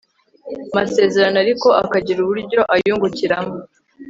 masezerano 0.75 1.37
ariko 1.43 1.67
akagira 1.83 2.19
uburyo 2.21 2.59
ayungukiramo 2.73 3.55